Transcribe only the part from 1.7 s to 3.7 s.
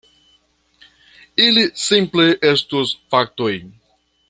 simple estus faktoj.